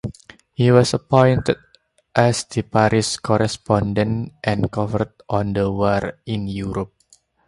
[0.53, 1.57] He was appointed
[2.15, 6.95] as the Paris correspondent and covered on the war in Europe.